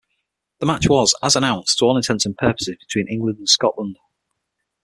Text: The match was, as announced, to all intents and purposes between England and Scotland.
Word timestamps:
The 0.57 0.65
match 0.65 0.89
was, 0.89 1.13
as 1.21 1.35
announced, 1.35 1.77
to 1.77 1.85
all 1.85 1.95
intents 1.95 2.25
and 2.25 2.35
purposes 2.35 2.75
between 2.87 3.07
England 3.07 3.37
and 3.37 3.47
Scotland. 3.47 3.99